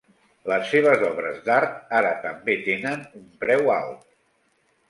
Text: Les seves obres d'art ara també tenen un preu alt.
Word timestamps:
Les 0.51 0.63
seves 0.71 1.03
obres 1.09 1.37
d'art 1.49 1.93
ara 1.99 2.15
també 2.25 2.57
tenen 2.71 3.07
un 3.21 3.29
preu 3.45 3.71
alt. 3.79 4.05